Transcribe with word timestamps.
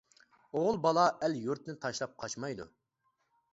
ئوغۇل 0.59 0.79
بالا 0.85 1.03
ئەل-يۇرتنى 1.27 1.77
تاشلاپ 1.85 2.19
قاچمايدۇ. 2.25 2.69